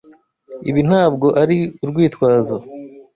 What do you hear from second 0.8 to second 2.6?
ntabwo ari urwitwazo.